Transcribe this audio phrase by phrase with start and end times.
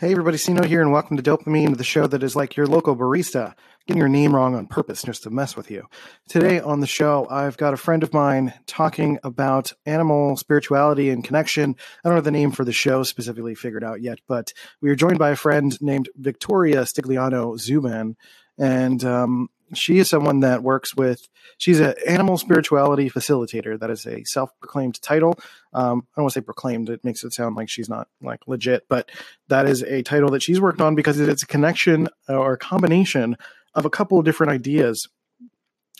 [0.00, 2.96] Hey everybody, Sino here, and welcome to Dopamine, the show that is like your local
[2.96, 3.52] barista,
[3.86, 5.84] getting your name wrong on purpose just to mess with you.
[6.26, 11.22] Today on the show, I've got a friend of mine talking about animal spirituality and
[11.22, 11.76] connection.
[12.02, 14.96] I don't have the name for the show specifically figured out yet, but we are
[14.96, 18.14] joined by a friend named Victoria Stigliano Zuban,
[18.56, 21.28] and um, she is someone that works with
[21.58, 25.34] she's an animal spirituality facilitator that is a self-proclaimed title.
[25.72, 28.40] Um, i don't want to say proclaimed it makes it sound like she's not like
[28.46, 29.10] legit but
[29.48, 33.36] that is a title that she's worked on because it's a connection or a combination
[33.74, 35.08] of a couple of different ideas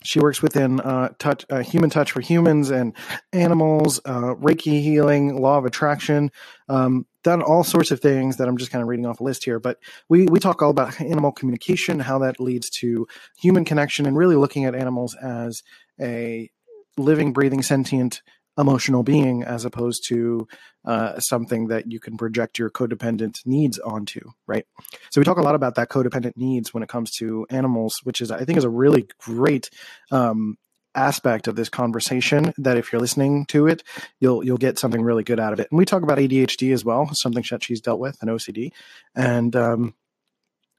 [0.02, 2.94] she works within uh, touch, uh, human touch for humans and
[3.32, 6.30] animals, uh, Reiki healing, law of attraction,
[6.68, 9.44] um, done all sorts of things that I'm just kind of reading off a list
[9.44, 9.60] here.
[9.60, 13.06] But we, we talk all about animal communication, how that leads to
[13.38, 15.62] human connection, and really looking at animals as
[16.00, 16.50] a
[16.96, 18.22] living, breathing, sentient
[18.58, 20.46] emotional being as opposed to
[20.84, 24.66] uh, something that you can project your codependent needs onto, right?
[25.10, 28.20] So we talk a lot about that codependent needs when it comes to animals, which
[28.20, 29.70] is I think is a really great
[30.10, 30.56] um,
[30.94, 32.52] aspect of this conversation.
[32.58, 33.82] That if you're listening to it,
[34.20, 35.68] you'll you'll get something really good out of it.
[35.70, 38.72] And we talk about ADHD as well, something that she's dealt with, and OCD,
[39.14, 39.94] and um,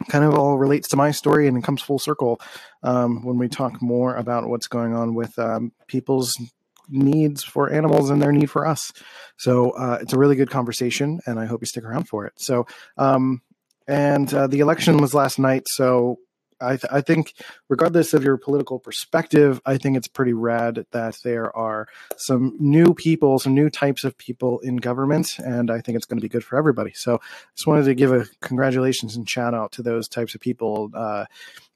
[0.10, 2.42] kind of all relates to my story and it comes full circle
[2.84, 6.38] um, when we talk more about what's going on with um, people's
[6.92, 8.92] needs for animals and their need for us.
[9.38, 12.34] So uh, it's a really good conversation, and I hope you stick around for it.
[12.38, 12.68] So,
[12.98, 13.42] um,
[13.88, 16.20] and uh, the election was last night, so
[16.62, 17.34] I, th- I, think,
[17.70, 22.94] regardless of your political perspective, I think it's pretty rad that there are some new
[22.94, 26.30] people, some new types of people in government, and I think it's going to be
[26.30, 26.94] good for everybody.
[26.94, 27.20] So,
[27.56, 30.92] just wanted to give a congratulations and shout out to those types of people.
[30.94, 31.26] Uh,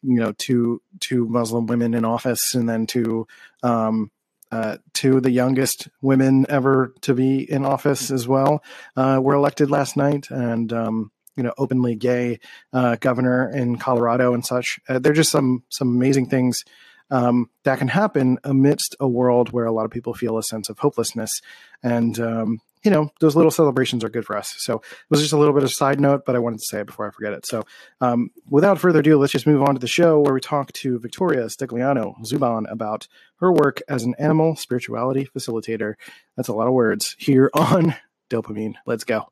[0.03, 3.27] you know, to to Muslim women in office, and then to
[3.63, 4.11] um,
[4.51, 8.63] uh, two of the youngest women ever to be in office as well
[8.95, 12.39] uh, were elected last night, and um, you know, openly gay
[12.73, 14.79] uh, governor in Colorado and such.
[14.87, 16.63] Uh, they're just some some amazing things
[17.11, 20.69] um, that can happen amidst a world where a lot of people feel a sense
[20.69, 21.41] of hopelessness,
[21.83, 24.53] and um, you know, those little celebrations are good for us.
[24.59, 26.81] So it was just a little bit of side note, but I wanted to say
[26.81, 27.45] it before I forget it.
[27.45, 27.63] So
[27.99, 30.99] um, without further ado, let's just move on to the show where we talk to
[30.99, 33.07] Victoria Stigliano Zuban about
[33.39, 35.95] her work as an animal spirituality facilitator.
[36.37, 37.95] That's a lot of words here on
[38.29, 38.75] Dopamine.
[38.85, 39.29] Let's go.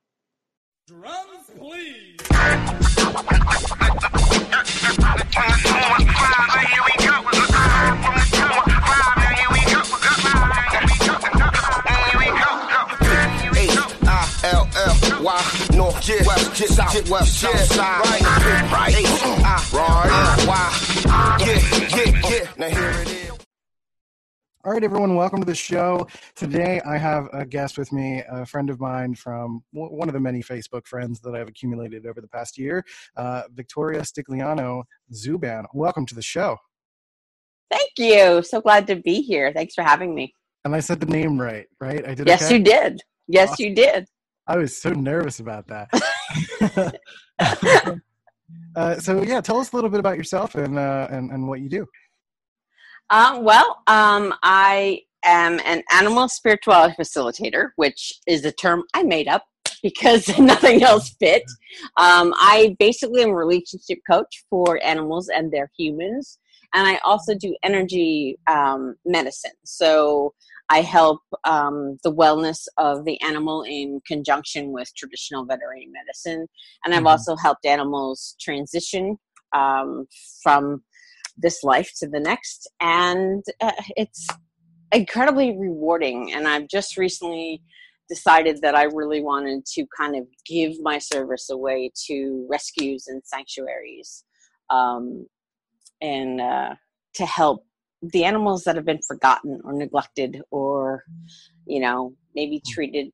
[0.88, 2.93] Drums, please.
[16.04, 19.04] Why north, yeah, west, yeah, south, yeah, west, yeah, side, right, right, right,
[20.46, 21.48] why, yeah,
[21.96, 22.48] yeah, yeah.
[22.58, 23.30] Now here it is.
[24.66, 26.06] All right, everyone, welcome to the show.
[26.36, 30.20] Today, I have a guest with me, a friend of mine from one of the
[30.20, 32.84] many Facebook friends that I've accumulated over the past year,
[33.16, 34.84] uh, Victoria Stigliano
[35.14, 35.64] Zuban.
[35.74, 36.58] Welcome to the show.
[37.72, 38.44] Thank you.
[38.44, 39.54] So glad to be here.
[39.54, 40.36] Thanks for having me.
[40.66, 42.06] And I said the name right, right?
[42.06, 42.28] I did.
[42.28, 42.58] Yes, okay?
[42.58, 43.02] you did.
[43.30, 43.66] Yes, awesome.
[43.66, 44.06] you did.
[44.48, 47.00] I was so nervous about that.
[48.76, 51.62] uh, so yeah, tell us a little bit about yourself and uh, and, and what
[51.62, 51.88] you do.
[53.10, 59.28] Um, well, um, I am an animal spirituality facilitator, which is a term I made
[59.28, 59.44] up
[59.82, 61.44] because nothing else fit.
[61.98, 66.40] Um, I basically am a relationship coach for animals and their humans,
[66.74, 69.52] and I also do energy um, medicine.
[69.64, 70.34] So
[70.70, 76.48] I help um, the wellness of the animal in conjunction with traditional veterinary medicine.
[76.84, 77.08] And I've mm-hmm.
[77.08, 79.18] also helped animals transition
[79.54, 80.08] um,
[80.42, 80.84] from
[81.38, 82.70] this life to the next.
[82.80, 84.28] And uh, it's
[84.92, 86.34] incredibly rewarding.
[86.34, 87.62] And I've just recently
[88.10, 93.22] decided that I really wanted to kind of give my service away to rescues and
[93.26, 94.24] sanctuaries
[94.70, 95.28] um,
[96.02, 96.76] and uh,
[97.16, 97.66] to help
[98.12, 101.04] the animals that have been forgotten or neglected or
[101.66, 102.74] you know maybe mm.
[102.74, 103.08] treated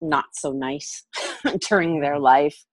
[0.00, 1.04] not so nice
[1.68, 2.64] during their life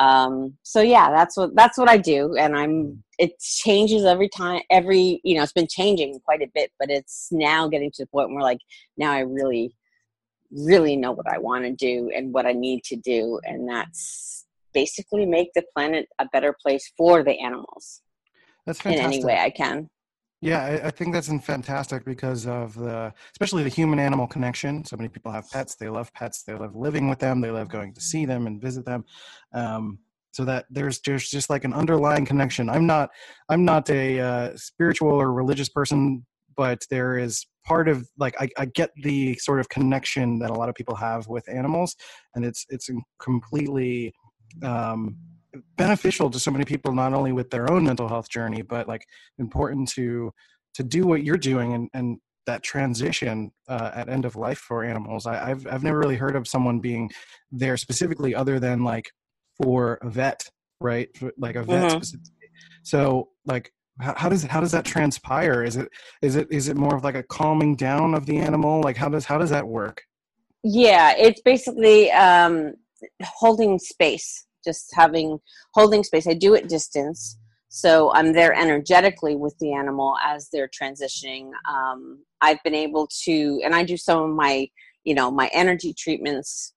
[0.00, 2.98] um, so yeah that's what that's what i do and i'm mm.
[3.18, 7.28] it changes every time every you know it's been changing quite a bit but it's
[7.30, 8.60] now getting to the point where like
[8.96, 9.74] now i really
[10.50, 14.46] really know what i want to do and what i need to do and that's
[14.72, 18.00] basically make the planet a better place for the animals
[18.66, 19.06] that's fantastic.
[19.06, 19.88] in any way i can
[20.44, 24.84] yeah, I, I, think that's fantastic because of the, especially the human-animal connection.
[24.84, 27.70] So many people have pets; they love pets, they love living with them, they love
[27.70, 29.06] going to see them and visit them.
[29.54, 30.00] Um,
[30.32, 32.68] so that there's there's just like an underlying connection.
[32.68, 33.08] I'm not
[33.48, 36.26] I'm not a uh, spiritual or religious person,
[36.56, 40.54] but there is part of like I, I get the sort of connection that a
[40.54, 41.96] lot of people have with animals,
[42.34, 44.12] and it's it's completely
[44.62, 45.16] um,
[45.76, 49.06] beneficial to so many people, not only with their own mental health journey, but like
[49.38, 50.32] important to
[50.74, 54.84] to do what you're doing and, and that transition uh, at end of life for
[54.84, 55.26] animals.
[55.26, 57.10] I, have I've never really heard of someone being
[57.50, 59.10] there specifically, other than like
[59.62, 60.48] for a vet,
[60.80, 61.08] right?
[61.38, 61.90] Like a vet mm-hmm.
[61.90, 62.48] specifically.
[62.82, 65.62] So like how, how, does how does that transpire?
[65.62, 65.88] Is it
[66.22, 68.80] is it is it more of like a calming down of the animal?
[68.80, 70.02] Like how does how does that work?
[70.62, 72.74] Yeah, it's basically um,
[73.22, 75.38] holding space, just having
[75.74, 76.26] holding space.
[76.26, 77.38] I do it distance.
[77.68, 81.50] So I'm there energetically with the animal as they're transitioning.
[81.68, 84.68] Um, I've been able to, and I do some of my,
[85.02, 86.72] you know, my energy treatments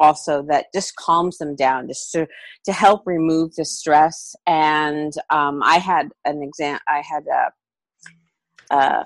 [0.00, 2.26] also that just calms them down, just to
[2.64, 4.36] to help remove the stress.
[4.46, 6.78] And um, I had an exam.
[6.88, 9.04] I had a, uh,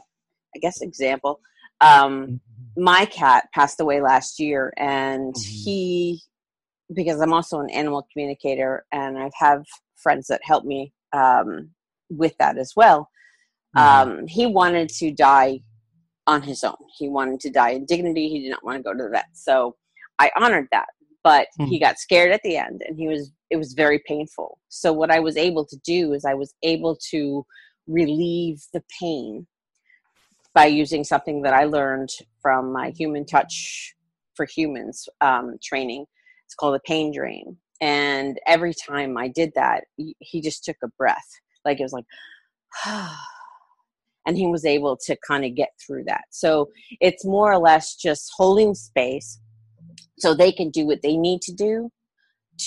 [0.56, 1.40] I guess, example.
[1.80, 2.82] Um, mm-hmm.
[2.82, 5.50] my cat passed away last year, and mm-hmm.
[5.64, 6.20] he,
[6.94, 9.64] because I'm also an animal communicator, and I have
[9.96, 11.70] friends that help me um,
[12.10, 13.10] with that as well.
[13.76, 14.10] Mm-hmm.
[14.20, 15.60] Um, he wanted to die
[16.26, 16.76] on his own.
[16.96, 18.28] He wanted to die in dignity.
[18.28, 19.26] He did not want to go to the vet.
[19.32, 19.76] So
[20.18, 20.88] I honored that,
[21.22, 21.70] but mm-hmm.
[21.70, 24.58] he got scared at the end, and he was it was very painful.
[24.68, 27.44] So what I was able to do is I was able to
[27.86, 29.46] relieve the pain
[30.54, 32.10] by using something that I learned
[32.42, 33.94] from my human touch
[34.34, 36.04] for humans um, training.
[36.48, 40.88] It's called a pain drain and every time i did that he just took a
[40.98, 41.28] breath.
[41.64, 42.04] Like it was like
[44.26, 46.24] and he was able to kind of get through that.
[46.30, 49.40] So it's more or less just holding space
[50.18, 51.90] so they can do what they need to do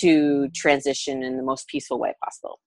[0.00, 2.58] to transition in the most peaceful way possible.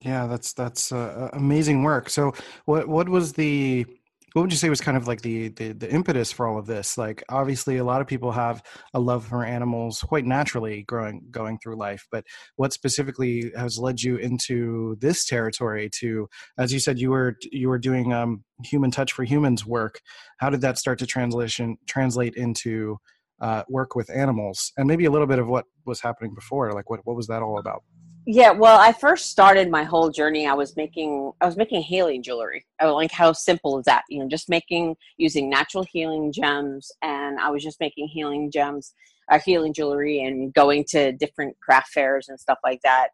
[0.00, 2.10] Yeah that's that's uh, amazing work.
[2.10, 2.32] So
[2.66, 3.86] what what was the
[4.32, 6.66] what would you say was kind of like the, the, the impetus for all of
[6.66, 6.98] this?
[6.98, 8.62] Like obviously a lot of people have
[8.94, 12.24] a love for animals quite naturally growing going through life but
[12.56, 16.28] what specifically has led you into this territory to
[16.58, 20.00] as you said you were you were doing um, human touch for humans work.
[20.38, 22.98] How did that start to translation translate into
[23.40, 24.72] uh, work with animals?
[24.76, 27.42] And maybe a little bit of what was happening before like what, what was that
[27.42, 27.82] all about
[28.30, 30.46] yeah, well, I first started my whole journey.
[30.46, 32.66] I was making I was making healing jewelry.
[32.78, 34.02] I was like, how simple is that?
[34.10, 38.92] You know, just making using natural healing gems, and I was just making healing gems,
[39.32, 43.08] uh, healing jewelry, and going to different craft fairs and stuff like that.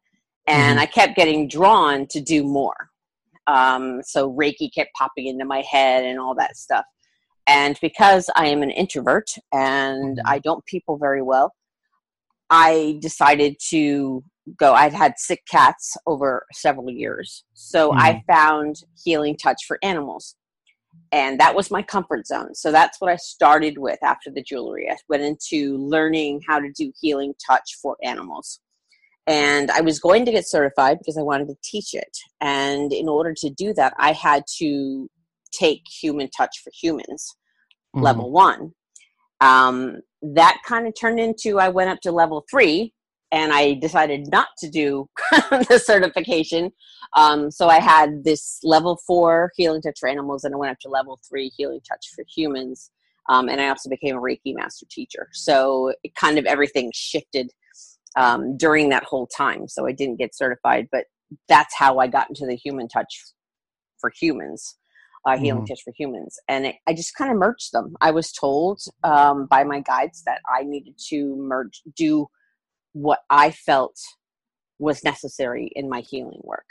[0.48, 0.82] And mm-hmm.
[0.82, 2.90] I kept getting drawn to do more.
[3.46, 6.86] Um, so Reiki kept popping into my head and all that stuff.
[7.46, 10.28] And because I am an introvert and mm-hmm.
[10.28, 11.54] I don't people very well,
[12.50, 14.24] I decided to
[14.58, 17.44] go i'd had sick cats over several years.
[17.54, 17.98] So mm.
[17.98, 20.36] i found healing touch for animals.
[21.10, 22.54] And that was my comfort zone.
[22.54, 24.88] So that's what i started with after the jewelry.
[24.90, 28.60] I went into learning how to do healing touch for animals.
[29.26, 32.16] And i was going to get certified because i wanted to teach it.
[32.40, 35.08] And in order to do that i had to
[35.52, 37.36] take human touch for humans
[37.96, 38.02] mm.
[38.02, 38.72] level one.
[39.40, 42.92] Um, that kind of turned into i went up to level three
[43.34, 45.08] and I decided not to do
[45.50, 46.70] the certification.
[47.14, 50.78] Um, so I had this level four healing touch for animals, and I went up
[50.80, 52.90] to level three healing touch for humans.
[53.28, 55.28] Um, and I also became a Reiki master teacher.
[55.32, 57.50] So it kind of everything shifted
[58.16, 59.66] um, during that whole time.
[59.66, 61.06] So I didn't get certified, but
[61.48, 63.20] that's how I got into the human touch
[64.00, 64.76] for humans.
[65.26, 65.66] Uh, healing mm.
[65.66, 69.46] touch for humans and it, i just kind of merged them i was told um,
[69.46, 72.28] by my guides that i needed to merge do
[72.94, 73.96] what I felt
[74.78, 76.66] was necessary in my healing work.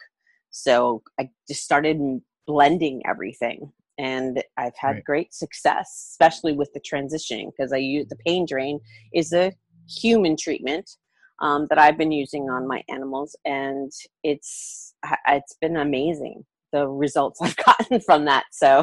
[0.50, 1.98] So I just started
[2.46, 5.04] blending everything and I've had right.
[5.04, 8.80] great success, especially with the transitioning because I use the pain drain
[9.14, 9.54] is a
[9.88, 10.90] human treatment
[11.42, 13.92] um, that I've been using on my animals, and
[14.24, 14.96] it's
[15.28, 18.46] it's been amazing the results I've gotten from that.
[18.52, 18.80] So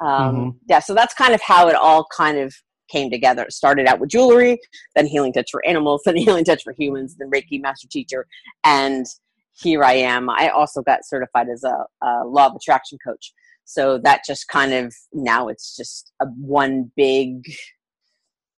[0.00, 0.48] um, mm-hmm.
[0.68, 2.54] yeah, so that's kind of how it all kind of
[2.92, 3.44] came together.
[3.44, 4.58] It started out with jewelry,
[4.94, 8.26] then healing touch for animals, then healing touch for humans, then Reiki master teacher,
[8.64, 9.06] and
[9.54, 10.30] here I am.
[10.30, 13.32] I also got certified as a, a law of attraction coach.
[13.64, 17.44] So that just kind of now it's just a one big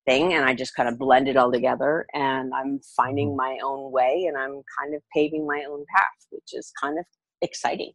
[0.07, 3.37] thing and I just kind of blend it all together and I'm finding mm-hmm.
[3.37, 7.05] my own way and I'm kind of paving my own path, which is kind of
[7.41, 7.93] exciting.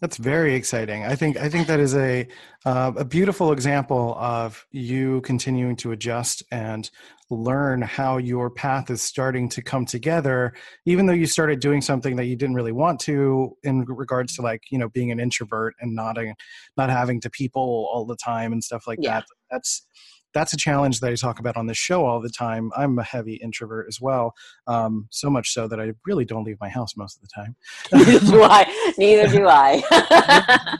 [0.00, 1.04] That's very exciting.
[1.04, 2.28] I think I think that is a
[2.66, 6.90] uh, a beautiful example of you continuing to adjust and
[7.30, 12.14] learn how your path is starting to come together even though you started doing something
[12.14, 15.74] that you didn't really want to in regards to like you know being an introvert
[15.80, 16.32] and not a,
[16.76, 19.14] not having to people all the time and stuff like yeah.
[19.14, 19.86] that that's
[20.34, 22.70] that's a challenge that I talk about on the show all the time.
[22.76, 24.34] I'm a heavy introvert as well,
[24.66, 27.56] um, so much so that I really don't leave my house most of the time.
[27.92, 28.92] Neither do I.
[28.98, 30.76] Neither do I.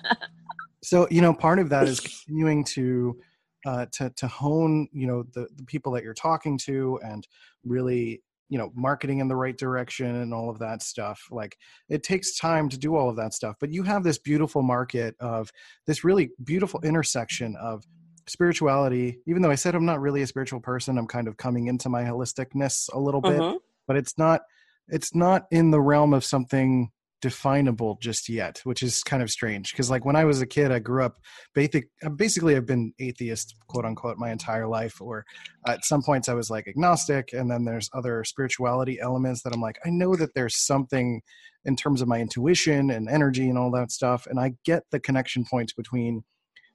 [0.82, 3.18] so you know, part of that is continuing to
[3.66, 7.26] uh, to to hone you know the the people that you're talking to and
[7.64, 11.56] really you know marketing in the right direction and all of that stuff like
[11.88, 15.16] it takes time to do all of that stuff but you have this beautiful market
[15.18, 15.50] of
[15.84, 17.84] this really beautiful intersection of
[18.28, 21.66] spirituality even though i said i'm not really a spiritual person i'm kind of coming
[21.68, 23.58] into my holisticness a little bit Mhm.
[23.86, 24.42] but it's not
[24.88, 26.90] it's not in the realm of something
[27.22, 30.70] definable just yet which is kind of strange because like when i was a kid
[30.70, 31.16] i grew up
[31.54, 35.24] basic basically i've been atheist quote unquote my entire life or
[35.66, 39.62] at some points i was like agnostic and then there's other spirituality elements that i'm
[39.62, 41.22] like i know that there's something
[41.64, 45.00] in terms of my intuition and energy and all that stuff and i get the
[45.00, 46.22] connection points between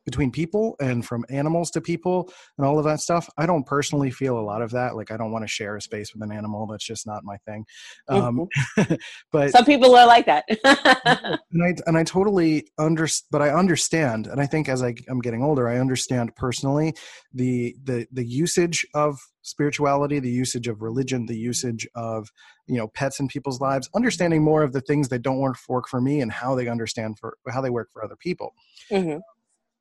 [0.05, 4.11] between people and from animals to people and all of that stuff i don't personally
[4.11, 6.31] feel a lot of that like i don't want to share a space with an
[6.31, 7.65] animal that's just not my thing
[8.07, 8.47] um,
[9.31, 10.45] but Some people are like that.
[11.51, 15.19] and I and I totally understand, but I understand, and I think as I, I'm
[15.19, 16.95] getting older, I understand personally
[17.33, 22.29] the the the usage of spirituality, the usage of religion, the usage of
[22.67, 25.87] you know pets in people's lives, understanding more of the things that don't work work
[25.87, 28.53] for me and how they understand for how they work for other people.
[28.91, 29.21] Mhm.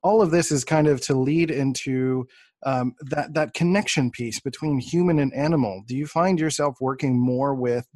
[0.03, 2.27] All of this is kind of to lead into
[2.65, 5.83] um, that that connection piece between human and animal.
[5.87, 7.87] Do you find yourself working more with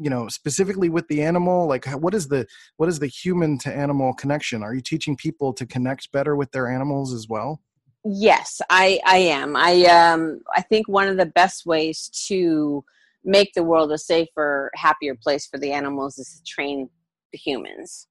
[0.00, 3.74] you know specifically with the animal like what is the what is the human to
[3.74, 7.60] animal connection are you teaching people to connect better with their animals as well
[8.04, 9.56] Yes, I I am.
[9.56, 12.84] I um I think one of the best ways to
[13.24, 16.88] make the world a safer, happier place for the animals is to train
[17.32, 18.06] the humans.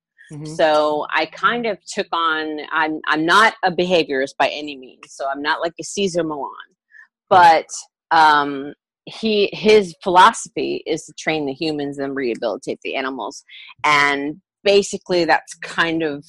[0.55, 2.59] So I kind of took on.
[2.71, 6.51] I'm I'm not a behaviorist by any means, so I'm not like a Cesar Millan,
[7.29, 7.67] but
[8.11, 8.73] um,
[9.05, 13.43] he his philosophy is to train the humans and rehabilitate the animals,
[13.83, 16.25] and basically that's kind of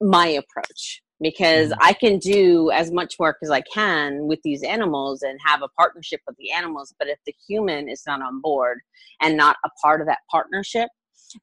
[0.00, 1.76] my approach because Mhm.
[1.80, 5.68] I can do as much work as I can with these animals and have a
[5.68, 8.80] partnership with the animals, but if the human is not on board
[9.20, 10.88] and not a part of that partnership,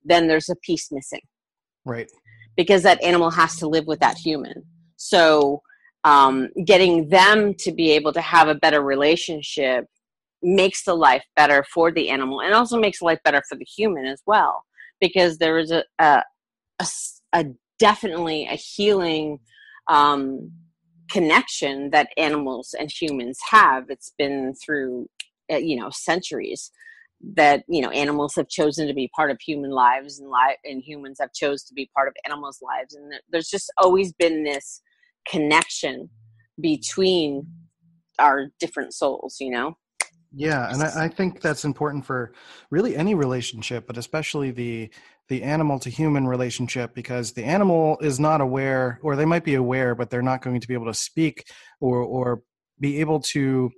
[0.03, 1.21] then there's a piece missing
[1.85, 2.11] right
[2.57, 4.63] because that animal has to live with that human.
[4.97, 5.61] So,
[6.03, 9.85] um, getting them to be able to have a better relationship
[10.41, 14.05] makes the life better for the animal and also makes life better for the human
[14.05, 14.63] as well
[14.99, 17.45] because there is a a
[17.79, 19.39] definitely a healing
[19.87, 20.51] um,
[21.09, 23.89] connection that animals and humans have.
[23.89, 25.07] It's been through,
[25.51, 26.71] uh, you know, centuries
[27.35, 30.81] that you know animals have chosen to be part of human lives and li- and
[30.83, 34.81] humans have chose to be part of animals lives and there's just always been this
[35.27, 36.09] connection
[36.59, 37.45] between
[38.19, 39.75] our different souls you know?
[40.33, 42.33] Yeah and I, I think that's important for
[42.69, 44.89] really any relationship but especially the
[45.27, 49.55] the animal to human relationship because the animal is not aware or they might be
[49.55, 51.45] aware but they're not going to be able to speak
[51.79, 52.41] or or
[52.79, 53.69] be able to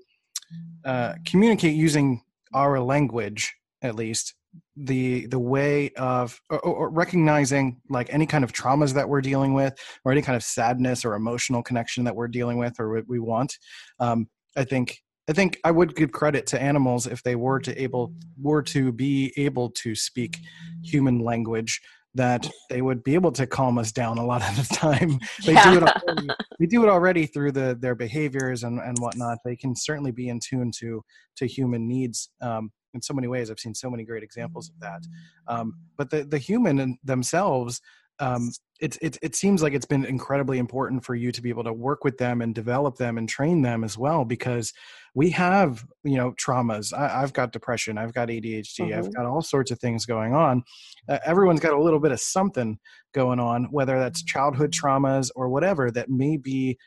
[0.85, 2.21] uh, communicate using
[2.53, 4.35] our language at least
[4.75, 9.53] the the way of or, or recognizing like any kind of traumas that we're dealing
[9.53, 9.73] with
[10.05, 13.19] or any kind of sadness or emotional connection that we're dealing with or what we
[13.19, 13.57] want
[13.99, 17.79] um, i think i think i would give credit to animals if they were to
[17.81, 20.37] able were to be able to speak
[20.83, 21.81] human language
[22.15, 25.19] that they would be able to calm us down a lot of the time.
[25.45, 25.93] They do it Yeah.
[26.07, 26.27] already,
[26.59, 29.39] they do it already through the their behaviors and, and whatnot.
[29.43, 31.03] They can certainly be in tune to
[31.37, 33.49] to human needs um, in so many ways.
[33.49, 35.01] I've seen so many great examples of that.
[35.47, 37.81] Um, but the the human themselves
[38.19, 41.63] um, it, it, it seems like it's been incredibly important for you to be able
[41.63, 44.73] to work with them and develop them and train them as well because
[45.15, 49.13] we have you know traumas I, i've got depression i've got adhd i've Mhm.
[49.13, 50.63] got all sorts of things going on
[51.07, 52.79] uh, everyone's got a little bit of something
[53.13, 56.77] going on whether that's childhood traumas or whatever that may be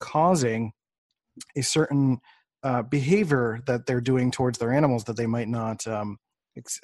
[0.00, 0.72] causing
[1.56, 2.18] a certain
[2.62, 6.18] uh, behavior that they're doing towards their animals that they might not um,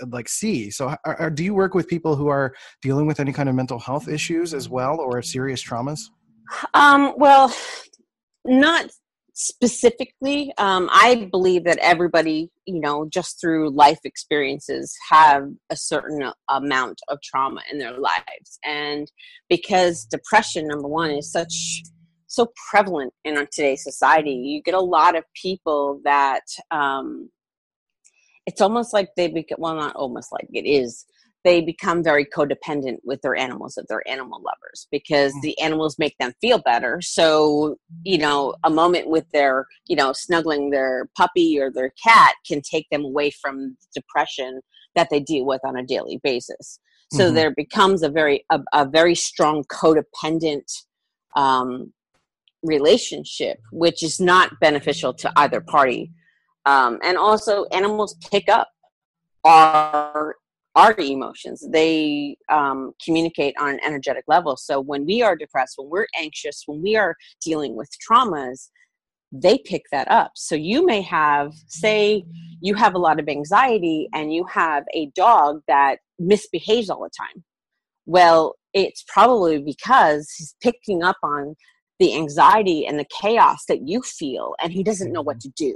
[0.07, 0.71] like see.
[0.71, 3.55] So, are, are, do you work with people who are dealing with any kind of
[3.55, 6.01] mental health issues as well, or serious traumas?
[6.75, 7.55] Um, well,
[8.45, 8.91] not
[9.35, 10.53] specifically.
[10.59, 17.01] Um, I believe that everybody, you know, just through life experiences, have a certain amount
[17.09, 19.11] of trauma in their lives, and
[19.49, 21.83] because depression, number one, is such
[22.29, 27.31] so prevalent in today's society, you get a lot of people that um,
[28.49, 31.05] it's almost like they become well, not almost like it is.
[31.45, 36.17] they become very codependent with their animals if they're animal lovers because the animals make
[36.19, 37.77] them feel better so
[38.13, 39.55] you know a moment with their
[39.91, 43.55] you know snuggling their puppy or their cat can take them away from
[43.95, 44.51] depression
[44.97, 46.67] that they deal with on a daily basis
[47.19, 47.35] so Mhm.
[47.39, 50.69] there becomes a very a, a very strong codependent
[51.45, 51.71] um,
[52.75, 56.03] relationship which is not beneficial to either party
[56.69, 58.69] um, and also animals pick up
[59.45, 60.37] our
[60.75, 61.67] our emotions.
[61.73, 64.57] They um, communicate on an energetic level.
[64.57, 68.69] So when we are depressed when we're anxious when we are dealing with traumas
[69.31, 70.33] they pick that up.
[70.37, 72.25] So you may have say
[72.61, 77.11] you have a lot of anxiety and you have a dog that misbehaves all the
[77.19, 77.45] time.
[78.07, 81.57] Well it's probably because he's picking up on
[81.99, 85.75] the anxiety and the chaos that you feel and he doesn't know what to do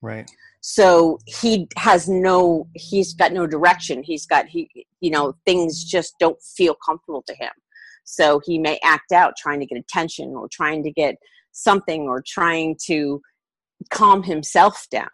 [0.00, 0.30] Right.
[0.60, 4.68] so he has no he's got no direction he's got he
[5.00, 7.50] you know things just don't feel comfortable to him
[8.04, 11.16] so he may act out trying to get attention or trying to get
[11.52, 13.20] something or trying to
[13.90, 15.08] calm himself down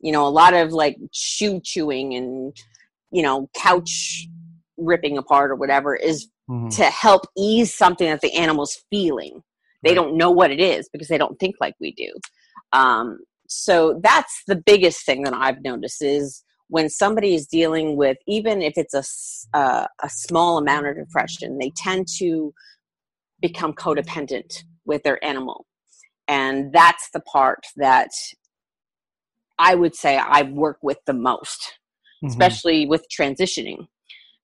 [0.00, 2.56] you know a lot of like shoe chewing and
[3.10, 4.26] you know couch
[4.76, 6.76] ripping apart or whatever is Mhm.
[6.76, 9.42] to help ease something that the animal's feeling.
[9.82, 9.94] They Right.
[9.94, 12.12] don't know what it is because they don't think like we do.
[12.74, 13.20] Um,
[13.54, 18.62] so that's the biggest thing that I've noticed is when somebody is dealing with, even
[18.62, 22.52] if it's a, uh, a small amount of depression, they tend to
[23.40, 25.66] become codependent with their animal.
[26.26, 28.10] And that's the part that
[29.58, 31.74] I would say I work with the most
[32.24, 32.30] Mhm.
[32.30, 33.86] especially with transitioning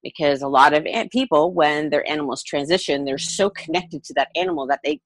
[0.03, 4.67] because a lot of people when their animals transition they're so connected to that animal
[4.67, 5.01] that they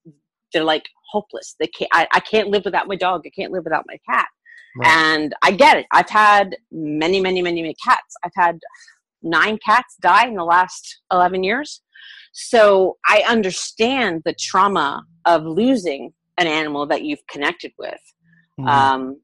[0.52, 1.56] they're like hopeless.
[1.58, 3.22] They can't I, I can't live without my dog.
[3.26, 4.28] I can't live without my cat.
[4.76, 4.88] Right.
[4.88, 5.86] and i get it.
[5.92, 8.14] I've had many many many many cats.
[8.24, 8.58] I've had
[9.22, 11.80] nine cats die in the last 11 years.
[12.32, 18.00] So i understand the trauma of losing an animal that you've connected with.
[18.58, 18.68] Mhm.
[18.68, 19.20] um,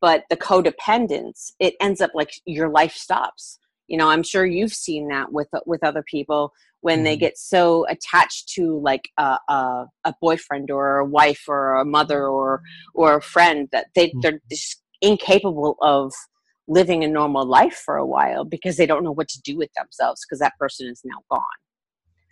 [0.00, 4.72] but the codependence it ends up like your life stops you know i'm sure you've
[4.72, 7.20] seen that with with other people when they Mhm.
[7.20, 12.26] get so attached to like a, a, a boyfriend or a wife or a mother
[12.28, 12.60] or
[12.94, 14.22] or a friend that they Mhm.
[14.22, 16.12] they're just incapable of
[16.68, 19.70] living a normal life for a while because they don't know what to do with
[19.76, 21.42] themselves because that person is now gone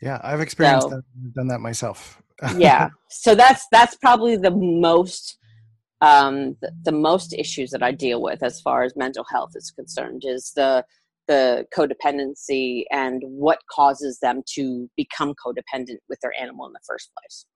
[0.00, 1.02] yeah, I've experienced So- that.
[1.24, 2.20] I've done that myself.
[2.56, 5.38] yeah so that's that's probably the most
[6.00, 9.70] um the, the most issues that i deal with as far as mental health is
[9.70, 10.84] concerned is the
[11.28, 17.10] the codependency and what causes them to become codependent with their animal in the first
[17.18, 17.46] place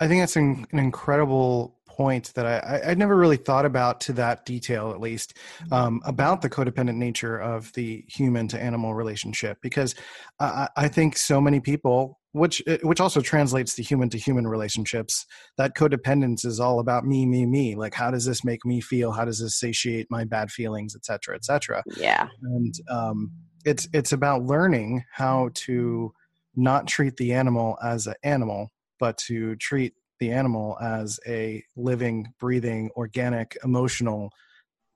[0.00, 4.00] I think that's an, an incredible point that I, I I'd never really thought about
[4.02, 5.36] to that detail, at least,
[5.70, 9.58] um, about the codependent nature of the human to animal relationship.
[9.60, 9.94] Because
[10.38, 14.46] I, I think so many people, which eh, which also translates to human to human
[14.46, 15.26] relationships,
[15.58, 17.74] that codependence is all about me, me, me.
[17.76, 19.12] Like, how does this make me feel?
[19.12, 23.30] How does this satiate my bad feelings, et cetera, et cetera yeah and um,
[23.64, 26.12] it's it's about learning how to
[26.56, 32.32] not treat the animal as an animal, but to treat the animal as a living,
[32.38, 34.30] breathing, organic, emotional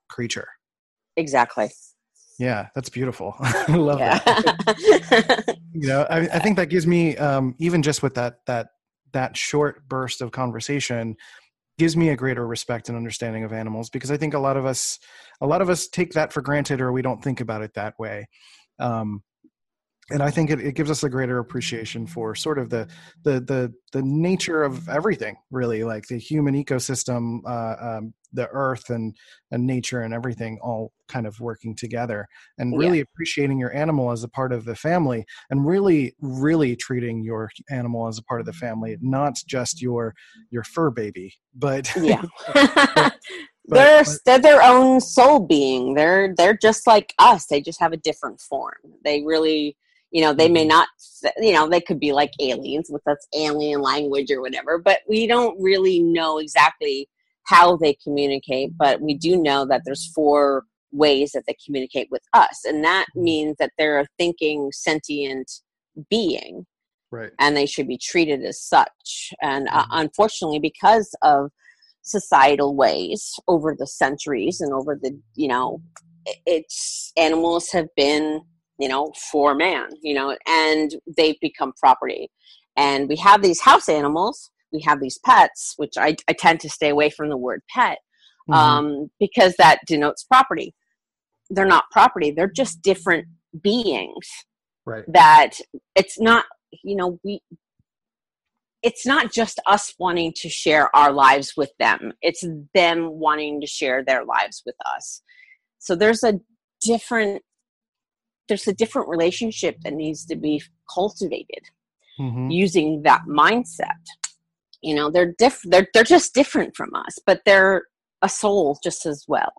[0.09, 0.49] creature.
[1.17, 1.71] exactly
[2.39, 3.35] Yeah, that's beautiful.
[3.41, 5.45] I love yeah that.
[5.77, 8.69] You know, I, I think that gives me um, even just with that that
[9.13, 11.17] that short burst of conversation
[11.79, 14.67] gives me a greater respect and understanding of animals because I think a lot of
[14.67, 15.01] us
[15.41, 17.99] a lot of us take that for granted or we don't think about it that
[17.99, 18.29] way.
[18.79, 19.23] Um,
[20.11, 22.89] and I think it, it gives us a greater appreciation for sort of the
[23.23, 28.91] the the the nature of everything, really, like the human ecosystem, uh, um, the earth
[28.91, 29.15] and
[29.51, 32.27] and nature and everything all kind of working together,
[32.59, 32.79] and Yeah.
[32.79, 37.51] really appreciating your animal as a part of the family, and really really treating your
[37.71, 40.15] animal as a part of the family, not just your
[40.51, 42.23] your fur baby, but yeah.
[42.53, 43.15] but-
[43.67, 45.95] they're but- they're their own soul being.
[45.95, 47.47] They're they're just like us.
[47.47, 48.75] They just have a different form.
[49.05, 49.77] They really
[50.15, 50.69] you know they may Mhm.
[50.69, 50.89] not
[51.39, 55.27] you know they could be like aliens with us alien language or whatever but we
[55.27, 57.09] don't really know exactly
[57.47, 62.23] how they communicate but we do know that there's four ways that they communicate with
[62.33, 65.51] us and that means that they're a thinking sentient
[66.09, 66.65] being
[67.11, 69.33] right, and they should be treated as such.
[69.43, 69.89] And uh, Mhm.
[69.91, 71.51] unfortunately, because of
[72.03, 75.81] societal ways over the centuries and over the, you know,
[76.47, 78.43] it's animals have been,
[78.79, 82.31] you know, for man, you know, and they've become property.
[82.77, 86.69] And we have these house animals, we have these pets, which I, I tend to
[86.69, 87.99] stay away from the word pet
[88.49, 88.55] Mhm.
[88.55, 90.75] um, because that denotes property.
[91.51, 93.27] They're not property, they're just different
[93.63, 94.29] beings
[94.85, 95.53] right that
[95.95, 96.45] it's not
[96.83, 97.41] you know we
[98.83, 103.67] it's not just us wanting to share our lives with them it's them wanting to
[103.67, 105.23] share their lives with us
[105.79, 106.41] so there's a
[106.83, 107.43] different
[108.49, 111.63] there's a different relationship that needs to be cultivated
[112.19, 112.51] Mhm.
[112.51, 114.05] using that mindset
[114.83, 117.85] you know they're different they're, they're just different from us but they're
[118.23, 119.53] a soul just as well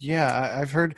[0.00, 0.94] Yeah, I, I've heard,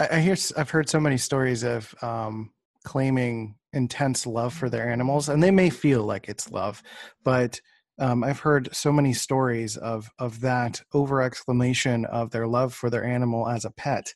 [0.00, 2.52] I, I hear, i've heard so many stories of um,
[2.84, 6.82] claiming intense love for their animals, and they may feel like it's love,
[7.24, 7.60] but
[7.98, 12.90] um, I've heard so many stories of of that over exclamation of their love for
[12.90, 14.14] their animal as a pet,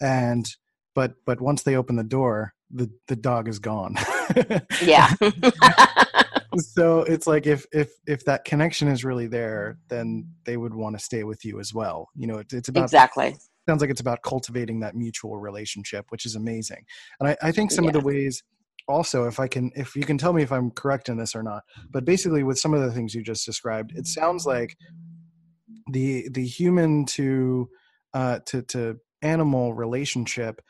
[0.00, 0.46] and
[0.98, 3.94] but but once they open the door, the the dog is gone.
[4.82, 5.08] yeah
[6.58, 10.98] so it's like if if if that connection is really there, then they would want
[10.98, 12.08] to stay with you as well.
[12.16, 13.36] You know, it, it's about exactly
[13.68, 16.86] sounds like it's about cultivating that mutual relationship which is amazing
[17.20, 18.42] and i, I think some of the ways
[18.88, 21.42] also if i can if you can tell me if i'm correct in this or
[21.42, 24.74] not but basically with some of the things you just described it sounds like
[25.92, 27.68] the the human to
[28.14, 30.62] uh to to animal relationship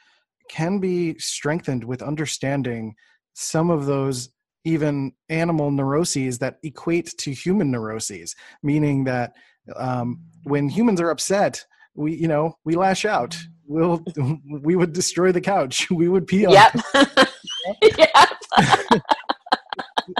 [0.49, 2.95] can be strengthened with understanding
[3.35, 4.31] some of those
[4.65, 9.33] even animal neuroses that equate to human neuroses meaning that
[9.77, 11.65] um, when humans are upset
[11.99, 13.37] we you know we lash out.
[13.67, 14.03] We'll
[14.63, 15.89] we would destroy the couch.
[15.99, 16.77] We would pee on yep.
[17.83, 19.03] yep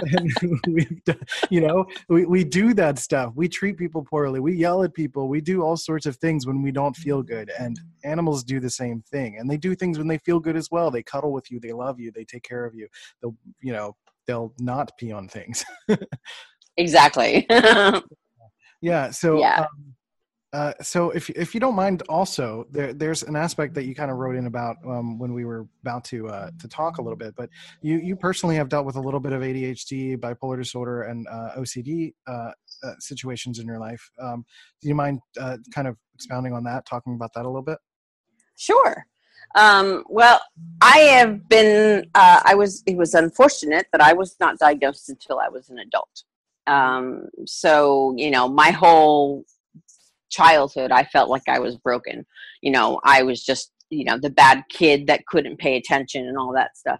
[0.01, 3.33] and we've done, you know we, we do that stuff.
[3.35, 4.39] We treat people poorly.
[4.39, 5.27] We yell at people.
[5.27, 8.69] We do all sorts of things when we don't feel good and animals do the
[8.69, 10.91] same thing and they do things when they feel good as well.
[10.91, 11.59] They cuddle with you.
[11.59, 12.11] They love you.
[12.11, 12.87] They take care of you.
[13.21, 13.95] They'll you know
[14.27, 15.63] they'll not pee on things.
[16.77, 17.45] Exactly.
[18.81, 19.61] Yeah so Yeah.
[19.61, 19.95] um,
[20.53, 24.09] uh, so if if you don't mind also there there's an aspect that you kind
[24.09, 27.17] of wrote in about um, when we were about to uh, to talk a little
[27.17, 27.49] bit but
[27.81, 31.51] you you personally have dealt with a little bit of ADHD bipolar disorder and uh,
[31.57, 32.51] OCD uh,
[32.83, 34.43] uh, situations in your life um,
[34.81, 35.19] do you mind
[35.73, 37.77] kind of expounding on that talking about that a little bit
[38.59, 39.05] Sure.
[39.55, 40.41] Um, well,
[40.81, 42.05] I have been.
[42.13, 42.83] I was.
[42.85, 46.23] It was unfortunate that I was not diagnosed until I was an adult.
[46.67, 49.45] Um, so you know, my whole
[50.29, 52.25] childhood, I felt like I was broken.
[52.61, 56.37] You know, I was just you know the bad kid that couldn't pay attention and
[56.37, 56.99] all that stuff.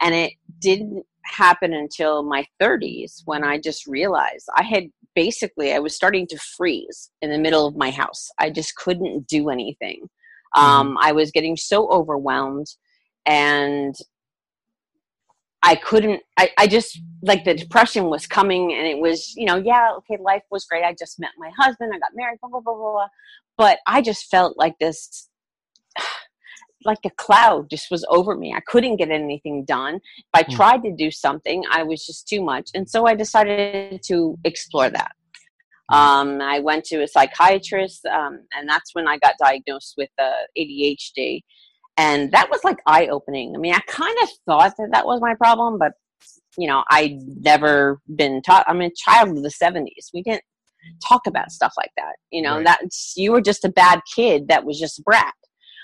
[0.00, 5.78] And it didn't happen until my 30s when I just realized I had basically I
[5.80, 8.30] was starting to freeze in the middle of my house.
[8.38, 10.08] I just couldn't do anything
[10.56, 12.66] um, i was getting so overwhelmed
[13.26, 13.94] and
[15.62, 19.56] i couldn't I, I just like the depression was coming and it was you know
[19.56, 22.60] yeah okay life was great i just met my husband i got married blah blah
[22.60, 23.08] blah blah, blah.
[23.56, 25.28] but i just felt like this
[26.84, 30.54] like a cloud just was over me i couldn't get anything done if i Mm.
[30.54, 34.88] tried to do something i was just too much and so i decided to explore
[34.90, 35.12] that
[35.90, 40.30] um, I went to a psychiatrist, um, and that's when I got diagnosed with uh,
[40.56, 41.40] ADHD.
[41.98, 43.54] And that was like eye opening.
[43.54, 45.92] I mean, I kind of thought that that was my problem, but
[46.56, 48.64] you know, I'd never been taught.
[48.68, 50.10] I'm a child of the 70s.
[50.14, 50.42] We didn't
[51.06, 52.14] talk about stuff like that.
[52.30, 52.66] You know, Right.
[52.66, 55.34] that's you were just a bad kid that was just a brat.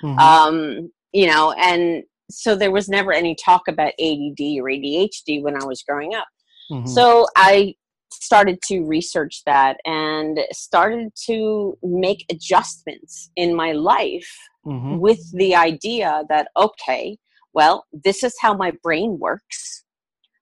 [0.03, 0.19] Mhm.
[0.19, 5.61] Um, you know, and so there was never any talk about ADD or ADHD when
[5.61, 6.27] I was growing up.
[6.71, 6.89] Mhm.
[6.89, 7.75] So I
[8.23, 14.33] started to research that and started to make adjustments in my life
[14.67, 14.99] Mhm.
[14.99, 17.19] with the idea that, okay,
[17.53, 19.85] well, this is how my brain works.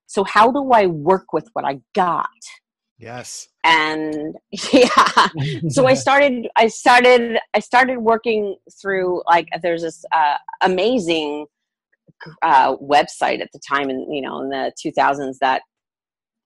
[0.07, 2.29] So, how do I work with what I got?
[2.99, 4.37] yes And
[4.73, 5.29] yeah,
[5.69, 11.47] so I started, I started, I started working through like there's this uh, amazing
[12.43, 15.63] uh, website at the time, in you know, in the 2000s that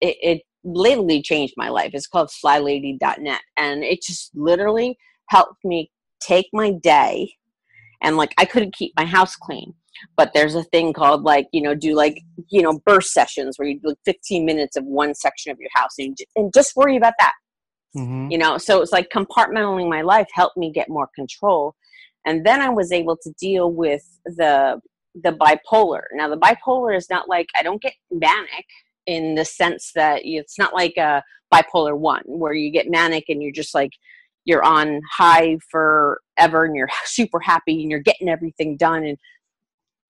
[0.01, 1.93] it, it literally changed my life.
[1.95, 4.99] It's called flylady.net, and it just literally
[5.31, 7.35] helped me take my day.
[8.03, 9.73] And like, I couldn't keep my house clean,
[10.17, 13.67] but there's a thing called like, you know, do like, you know, burst sessions where
[13.67, 16.97] you do like 15 minutes of one section of your house and, and just worry
[16.97, 17.33] about that
[17.97, 18.31] Mhm.
[18.31, 21.75] you know so it's like compartmentalizing my life helped me get more control
[22.27, 24.81] and then i was able to deal with the
[25.23, 28.67] the bipolar now the bipolar is not like i don't get manic
[29.07, 33.43] in the sense that it's not like a bipolar one where you get manic and
[33.43, 33.93] you're just like
[34.45, 39.05] you're on high forever and you're super happy and you're getting everything done.
[39.05, 39.19] And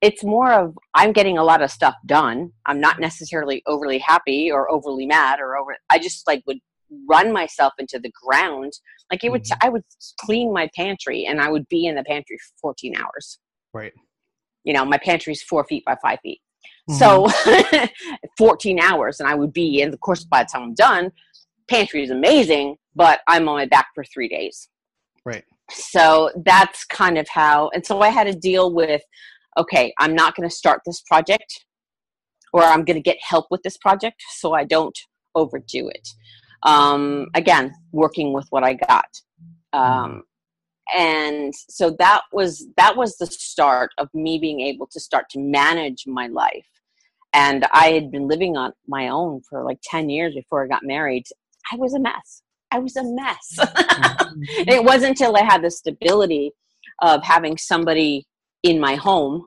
[0.03, 2.53] it's more of i'm getting a lot of stuff done.
[2.67, 6.59] I'm not necessarily overly happy or overly mad or over i just like would
[7.09, 8.73] run myself into the ground.
[9.11, 9.57] Like it would Mhm.
[9.63, 9.83] i would
[10.21, 13.39] clean my pantry and i would be in the pantry for 14 hours.
[13.73, 13.93] Right.
[14.65, 16.41] You know my pantry's four feet by five feet
[16.89, 17.29] So
[18.39, 21.11] 14 hours, and I would be, and of course, by the time I'm done,
[21.69, 24.69] pantry is amazing, but I'm on my back for three days.
[25.25, 25.45] Right.
[25.71, 29.03] So that's kind of how, and so I had to deal with
[29.57, 31.65] okay, I'm not going to start this project
[32.53, 34.97] or I'm going to get help with this project so I don't
[35.35, 36.09] overdo it.
[36.63, 39.07] Um, again, working with what I got.
[39.73, 40.23] Um,
[40.94, 45.38] and so that was that was the start of me being able to start to
[45.38, 46.66] manage my life
[47.33, 50.85] and i had been living on my own for like 10 years before i got
[50.85, 51.25] married
[51.72, 54.42] i was a mess i was a mess mm-hmm.
[54.68, 56.53] it wasn't until i had the stability
[57.03, 58.27] of having somebody
[58.62, 59.44] in my home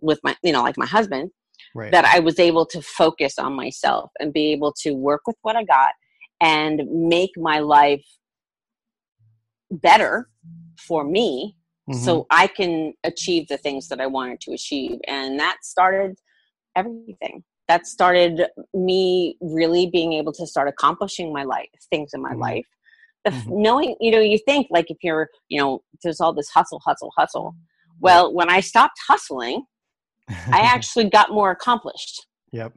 [0.00, 1.30] with my you know like my husband
[1.74, 1.92] right.
[1.92, 5.56] that i was able to focus on myself and be able to work with what
[5.56, 5.92] i got
[6.40, 8.04] and make my life
[9.76, 10.28] better
[10.78, 11.56] for me
[11.88, 11.98] mm-hmm.
[11.98, 14.98] so i can achieve the things that i wanted to achieve.
[15.06, 16.16] And that started
[16.76, 17.44] everything.
[17.68, 22.40] That started me really being able to start accomplishing my life things in my mm-hmm.
[22.40, 22.66] life.
[23.24, 23.62] The, mm-hmm.
[23.62, 27.12] knowing you know you think like if you're you know there's all this hustle hustle
[27.16, 27.54] hustle.
[28.00, 29.64] Well when i stopped hustling
[30.28, 32.26] i actually got more accomplished.
[32.52, 32.74] Yep.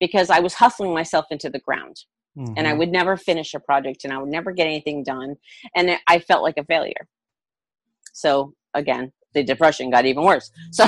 [0.00, 1.96] Because i was hustling myself into the ground
[2.38, 2.54] mm-hmm.
[2.56, 2.78] and i mm-hmm.
[2.78, 5.34] would never finish a project and i would never get anything done
[5.74, 7.08] and i felt like a failure
[8.12, 10.86] so again the depression got even worse so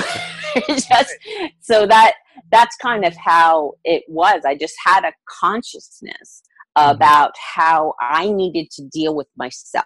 [0.67, 1.13] just
[1.59, 2.13] so that
[2.51, 6.43] that's kind of how it was i just had a consciousness
[6.77, 6.91] mm-hmm.
[6.91, 9.85] about how i needed to deal with myself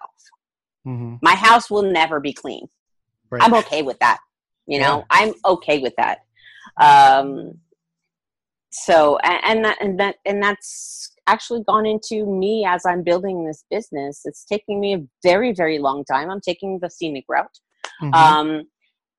[0.86, 1.16] mm-hmm.
[1.22, 2.66] my house will never be clean
[3.30, 3.42] right.
[3.42, 4.18] i'm okay with that
[4.66, 5.04] you know yeah.
[5.10, 6.20] i'm okay with that
[6.80, 7.52] um
[8.72, 13.44] so and, and that and that and that's actually gone into me as i'm building
[13.44, 17.58] this business it's taking me a very very long time i'm taking the scenic route
[18.02, 18.14] mm-hmm.
[18.14, 18.64] um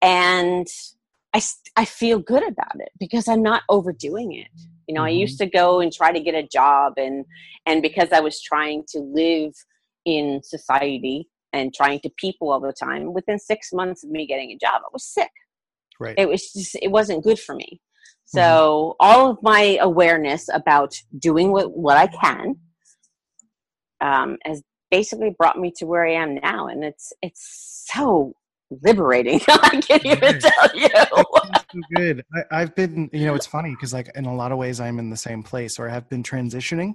[0.02, 0.67] and
[1.34, 1.41] I,
[1.76, 4.48] I feel good about it because I'm not overdoing it.
[4.88, 5.08] You know, mm-hmm.
[5.08, 7.26] I used to go and try to get a job and
[7.65, 9.54] and because I was trying to live
[10.06, 14.52] in society and trying to people all the time, within six months of me getting
[14.52, 15.32] a job, I was sick.
[16.00, 16.15] Right.
[16.17, 17.82] It was just it wasn't good for me.
[18.28, 18.96] So mm-hmm.
[19.00, 22.58] all of my awareness about doing what, what I can
[24.02, 24.62] um, has
[24.92, 28.34] basically brought me to where I am now, and it's it's so
[28.70, 29.40] liberating.
[29.48, 30.90] I can't even tell you.
[31.71, 32.23] so good.
[32.51, 34.99] I, have been, you know, it's funny because, like, in a lot of ways, I'm
[34.99, 36.93] in the same place, or I have been transitioning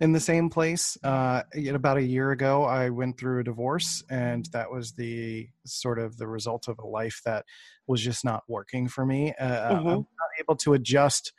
[0.00, 0.96] in the same place.
[1.02, 5.98] Uh, about a year ago, I went through a divorce, and that was the sort
[5.98, 7.44] of the result of a life that
[7.86, 9.34] was just not working for me.
[9.38, 9.88] Uh, uh mm-hmm.
[9.88, 11.32] I'm not able to adjust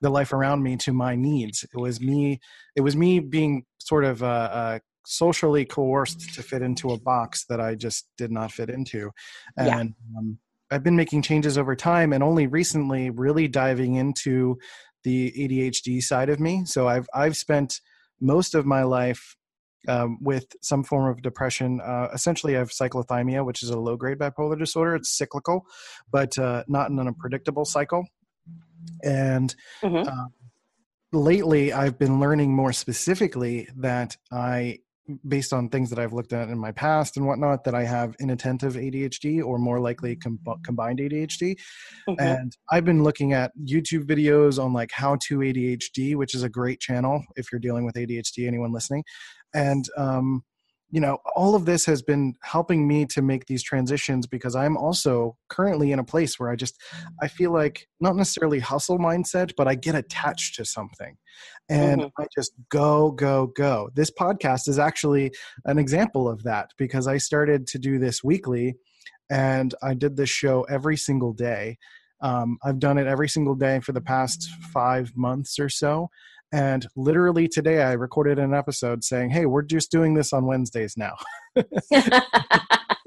[0.00, 1.62] the life around me to my needs.
[1.62, 2.40] It was me.
[2.74, 7.44] It was me being sort of uh, uh socially coerced to fit into a box
[7.46, 9.10] that I just did not fit into.
[9.56, 10.18] And yeah.
[10.18, 10.38] um,
[10.72, 14.58] I've been making changes over time and only recently really diving into
[15.04, 16.64] the ADHD side of me.
[16.64, 17.80] So I've I've spent
[18.20, 19.36] most of my life
[19.88, 21.80] um, with some form of depression.
[21.80, 24.94] Uh, essentially, I have cyclothymia, which is a low grade bipolar disorder.
[24.94, 25.66] It's cyclical,
[26.10, 28.06] but uh, not in an unpredictable cycle.
[29.02, 30.08] And mm-hmm.
[30.08, 30.26] uh,
[31.12, 34.78] lately, I've been learning more specifically that I
[35.26, 38.14] based on things that I've looked at in my past and whatnot, that I have
[38.20, 41.56] inattentive ADHD or more likely com- combined ADHD.
[42.08, 42.14] Mm-hmm.
[42.20, 46.48] And I've been looking at YouTube videos on like how to ADHD, which is a
[46.48, 49.04] great channel if you're dealing with ADHD, anyone listening.
[49.54, 50.44] And um,
[50.92, 54.76] you know all of this has been helping me to make these transitions because i'm
[54.76, 56.80] also currently in a place where i just
[57.20, 61.16] i feel like not necessarily hustle mindset but i get attached to something.
[61.68, 62.22] And mm-hmm.
[62.22, 63.90] i just go go go.
[63.94, 65.32] This podcast is actually
[65.64, 68.76] an example of that because i started to do this weekly
[69.30, 71.78] and i did this show every single day.
[72.20, 76.08] Um, i've done it every single day for the past five months or so
[76.52, 80.96] and literally today, I recorded an episode saying, "Hey, we're just doing this on Wednesdays
[80.96, 81.16] now."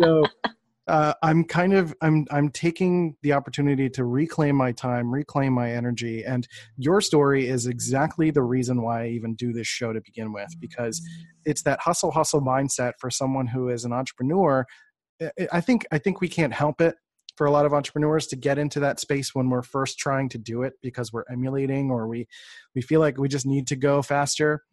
[0.02, 0.26] so
[0.88, 5.72] uh, I'm kind of I'm I'm taking the opportunity to reclaim my time, reclaim my
[5.72, 10.02] energy, and your story is exactly the reason why I even do this show to
[10.02, 11.02] begin with, because
[11.46, 14.66] it's that hustle hustle mindset for someone who is an entrepreneur.
[15.52, 16.96] I think I think we can't help it
[17.36, 20.38] for a lot of entrepreneurs to get into that space when we're first trying to
[20.38, 22.28] do it because we're emulating or we
[22.74, 24.64] we feel like we just need to go faster.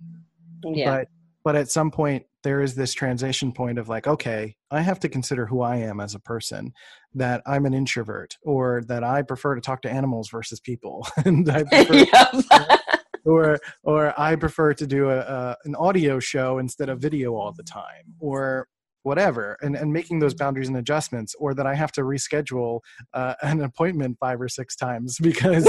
[0.64, 0.98] Yeah.
[0.98, 1.08] but
[1.44, 5.08] but at some point there is this transition point of like okay i have to
[5.08, 6.72] consider who i am as a person
[7.14, 11.06] that i'm an introvert or that i prefer to talk to animals versus people.
[11.24, 12.78] And i prefer
[13.24, 17.52] or or i prefer to do a, a, an audio show instead of video all
[17.52, 18.68] the time or
[19.02, 22.80] whatever and, and making those boundaries and adjustments or that i have to reschedule
[23.14, 25.66] uh, an appointment five or six times because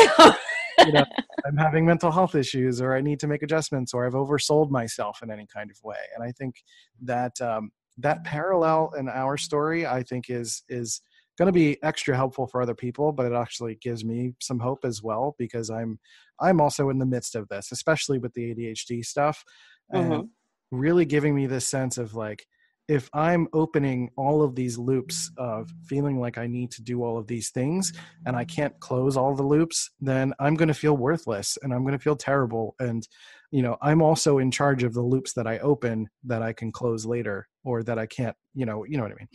[0.86, 1.06] you know,
[1.46, 5.22] i'm having mental health issues or i need to make adjustments or i've oversold myself
[5.24, 6.63] in any kind of way and i think
[7.02, 11.02] that um, that parallel in our story i think is is
[11.38, 14.80] going to be extra helpful for other people but it actually gives me some hope
[14.84, 16.00] as well because i'm
[16.39, 19.43] i'm also in the midst of this especially with the adhd stuff
[19.91, 20.30] and Mhm.
[20.72, 22.48] really giving me this sense of like
[22.88, 27.17] if i'm opening all of these loops of feeling like i need to do all
[27.17, 27.93] of these things
[28.26, 31.84] and i can't close all the loops then i'm going to feel worthless and i'm
[31.84, 33.08] going to feel terrible and
[33.52, 36.72] you know i'm also in charge of the loops that i open that i can
[36.72, 39.30] close later or that i can't you know you know what i mean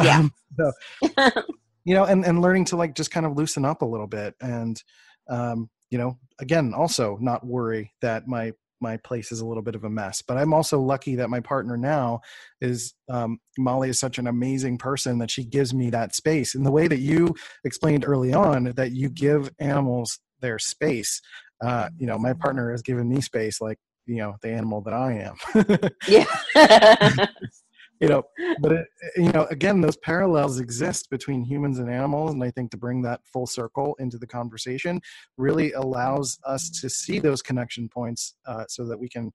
[0.00, 0.18] Yeah.
[0.18, 1.42] Um, so
[1.84, 4.34] you know and and learning to like just kind of loosen up a little bit
[4.40, 4.82] and
[5.28, 9.74] um you know again also not worry that my my place is a little bit
[9.74, 12.20] of a mess but i'm also lucky that my partner now
[12.60, 16.64] is um, molly is such an amazing person that she gives me that space And
[16.64, 21.20] the way that you explained early on that you give animals their space
[21.62, 24.94] uh, you know my partner has given me space like you know the animal that
[24.94, 27.26] i am yeah.
[28.00, 28.22] you know
[28.60, 28.86] but it,
[29.16, 33.02] you know again those parallels exist between humans and animals and i think to bring
[33.02, 35.00] that full circle into the conversation
[35.36, 39.30] really allows us to see those connection points uh, so that we can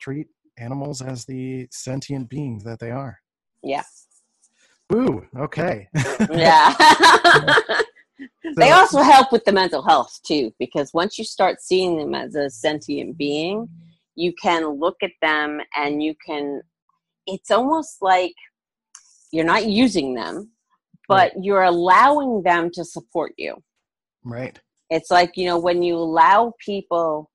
[0.00, 0.26] treat
[0.58, 3.18] animals as the sentient beings that they are
[3.62, 3.82] yeah.
[4.94, 5.88] ooh okay
[6.30, 6.74] Yeah.
[8.56, 12.34] they also help with the mental health too, because once you start seeing them as
[12.34, 13.68] a sentient being,
[14.14, 16.62] you can look at them and you can,
[17.26, 18.34] it's almost like
[19.32, 20.50] you're not using them,
[21.08, 23.56] but you're allowing them to support you.
[24.24, 24.58] right
[24.90, 27.30] It's like, you know, when you allow people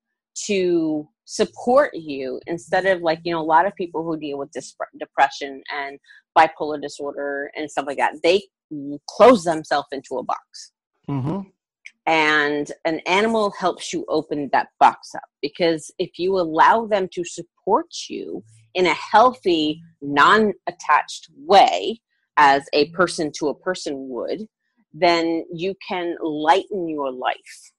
[0.45, 4.51] to support you instead of like, you know, a lot of people who deal with
[4.51, 5.99] dis- depression and
[6.37, 8.41] bipolar disorder and stuff like that, they
[9.09, 10.71] close themselves into a box.
[11.09, 11.41] mm-hmm.
[12.07, 17.23] And an animal helps you open that box up because if you allow them to
[17.23, 18.43] support you
[18.73, 22.01] in a healthy, non attached way,
[22.37, 24.47] as a person to a person would,
[24.93, 27.71] then you can lighten your life,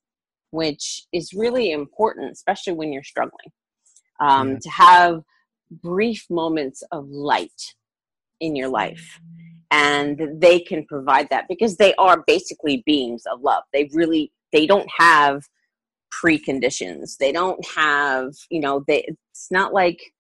[0.50, 3.50] which is really important, especially when you're struggling.
[4.20, 4.58] Um.
[4.60, 5.22] To have
[5.70, 7.74] brief moments of light
[8.40, 9.20] in your life.
[9.70, 13.62] And they can provide that because they are basically beings of love.
[13.72, 15.44] They really, they don't have
[16.12, 17.16] preconditions.
[17.16, 20.12] They don't have, you know, they, it's not like,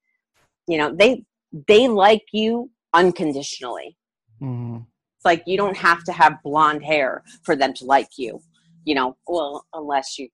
[0.68, 1.24] you know, they,
[1.68, 3.96] they like you unconditionally.
[4.42, 4.78] Mm-hmm.
[5.16, 8.40] it's like you don't have to have blonde hair for them to like you
[8.84, 10.28] you know well unless you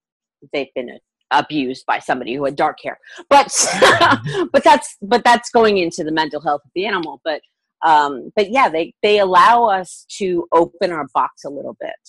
[0.52, 0.98] they've been
[1.30, 2.98] abused by somebody who had dark hair.
[3.28, 3.52] But
[4.52, 7.20] but that's but that's going into the mental health of the animal.
[7.22, 7.42] But
[7.84, 12.00] um but yeah they they allow us to open our box a little bit.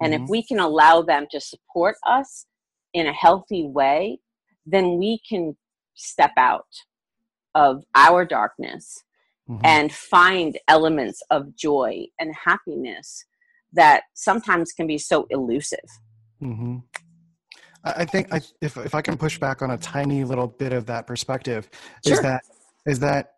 [0.00, 0.28] And if Mhm.
[0.28, 2.46] we can allow them to support us
[2.94, 4.18] in a healthy way
[4.66, 5.56] then we can
[5.94, 6.66] step out
[7.54, 9.02] of our darkness
[9.48, 9.60] Mhm.
[9.64, 13.24] and find elements of joy and happiness
[13.72, 15.88] that sometimes can be so elusive.
[16.40, 16.78] hmm
[17.84, 20.72] I I think I, if if I can push back on a tiny little bit
[20.72, 21.68] of that perspective,
[22.04, 22.42] is that
[22.86, 23.34] is that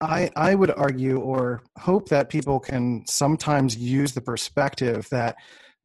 [0.00, 5.36] I I would argue or hope that people can sometimes use the perspective that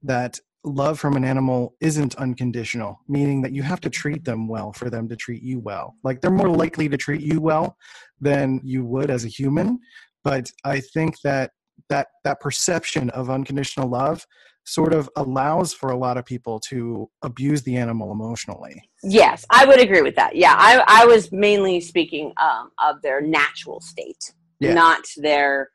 [0.04, 4.72] that love from an animal isn't unconditional, meaning that you have to treat them well
[4.72, 5.96] for them to treat you well.
[6.04, 7.78] Like they're more likely to treat you well
[8.20, 9.80] than you would as a human,
[10.24, 11.52] but I think that
[11.90, 14.26] that that perception of unconditional love
[14.66, 18.82] sort of allows for a lot of people to abuse the animal emotionally.
[19.04, 20.36] Yes, I would agree with that.
[20.36, 24.76] Yeah, I, I was mainly speaking um, of their natural state, Yeah.
[24.76, 25.70] not their,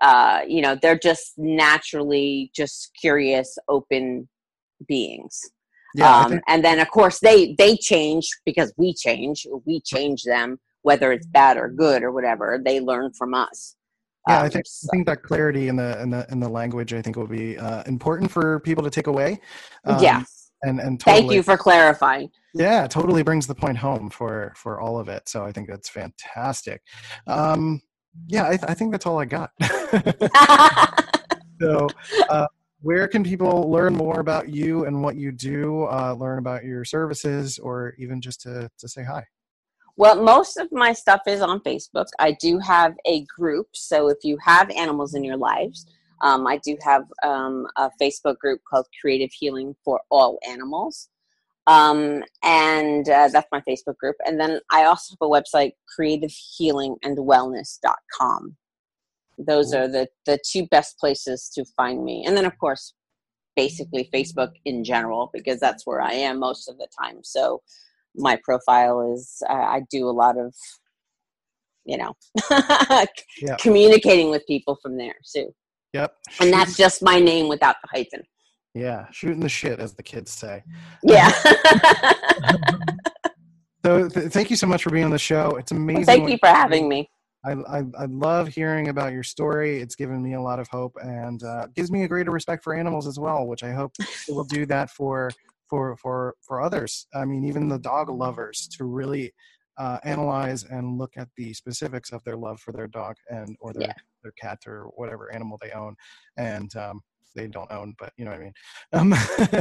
[0.00, 4.28] uh, you know, they're just naturally just curious, open
[4.88, 5.38] beings.
[5.94, 9.46] Yeah, um, think, and then of course they they change because we change.
[9.66, 12.60] We change them, whether it's bad or good or whatever.
[12.64, 13.74] They learn from us.
[14.28, 16.48] yeah, I Um, think so- I think that clarity in the in the in the
[16.48, 19.40] language I think will be uh, important for people to take away.
[20.00, 20.22] yeah.
[20.62, 22.30] and and totally, Thank you for clarifying.
[22.54, 25.28] yeah, totally brings the point home for for all of it.
[25.28, 26.82] So I think that's fantastic.
[27.26, 27.80] Um,
[28.26, 29.50] yeah, I, I think that's all I got.
[31.60, 31.88] so,
[32.30, 32.46] uh,
[32.82, 35.84] where can people learn more about you and what you do?
[35.84, 39.24] Uh, learn about your services, or even just to to say hi.
[39.96, 42.06] Well, most of my stuff is on Facebook.
[42.18, 45.86] I do have a group, so if you have animals in your lives,
[46.22, 51.08] um, I do have um, a Facebook group called Creative Healing for All Animals.
[51.66, 54.16] Um, and uh, that's my Facebook group.
[54.26, 58.56] And then I also have a website, creativehealingandwellness.com.
[59.38, 62.24] those are the the two best places to find me.
[62.26, 62.94] And then of course
[63.56, 67.18] basically facebook in general because that's where i am most of the time.
[67.22, 67.60] So
[68.16, 70.54] my profile is uh, i do a lot of
[71.84, 72.14] you know
[73.58, 75.52] communicating with people from there too.
[75.92, 76.14] Yep.
[76.40, 78.22] and that's just my name without the hyphen
[78.74, 80.62] yeah, shooting the shit, as the kids say.
[81.02, 81.30] yeah
[83.84, 85.56] So th- thank you so much for being on the show.
[85.56, 86.04] It's amazing.
[86.04, 87.08] thank you for having me
[87.44, 89.80] I, I, I love hearing about your story.
[89.80, 92.74] It's given me a lot of hope and uh, gives me a greater respect for
[92.74, 95.30] animals as well, which I hope it will do that for
[95.70, 97.06] for for for others.
[97.14, 99.32] I mean, even the dog lovers to really
[99.78, 103.72] uh, analyze and look at the specifics of their love for their dog and or
[103.72, 103.92] their Yeah.
[104.22, 105.94] their cat or whatever animal they own,
[106.36, 107.00] and um,
[107.34, 108.52] they don't own, but you know what I mean.
[108.92, 109.14] Um,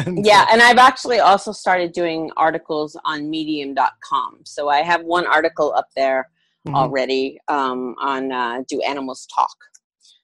[0.08, 4.40] and, Yeah, and I've actually also started doing articles on medium.com.
[4.46, 6.30] So I have one article up there
[6.68, 6.76] Mhm.
[6.76, 9.56] already um, on uh, Do Animals Talk.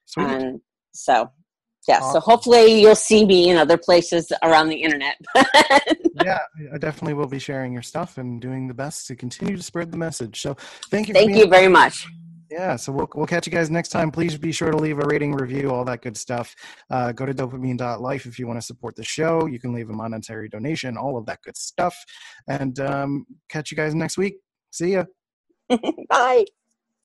[0.05, 0.27] Sweet.
[0.27, 0.61] And
[0.93, 1.31] so,
[1.87, 5.15] yeah, so hopefully you'll see me in other places around the internet.
[6.13, 6.39] yeah,
[6.73, 9.91] I definitely will be sharing your stuff and doing the best to continue to spread
[9.91, 10.41] the message.
[10.41, 10.55] So
[10.89, 11.13] thank you.
[11.13, 12.05] Thank you very much.
[12.51, 14.11] Yeah, so we'll, we'll catch you guys next time.
[14.11, 16.55] Please be sure to leave a rating, review, all that good stuff.
[16.89, 19.47] Uh, go to dopamine.life if you want to support the show.
[19.47, 21.95] You can leave a monetary donation, all of that good stuff.
[22.47, 24.35] And um, catch you guys next week.
[24.71, 25.05] See ya.
[26.09, 26.45] Bye.